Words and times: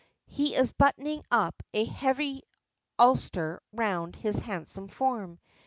He 0.25 0.55
is 0.55 0.71
buttoning 0.71 1.23
up 1.29 1.61
a 1.75 1.85
heavy 1.85 2.41
ulster 2.97 3.61
round 3.71 4.15
his 4.15 4.39
handsome 4.39 4.87
form. 4.87 5.37